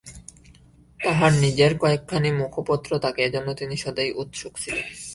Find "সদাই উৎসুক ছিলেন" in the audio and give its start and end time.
3.77-4.87